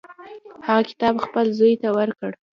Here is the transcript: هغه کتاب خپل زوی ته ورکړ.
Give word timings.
هغه 0.67 0.81
کتاب 0.89 1.13
خپل 1.25 1.45
زوی 1.57 1.73
ته 1.81 1.89
ورکړ. 1.97 2.31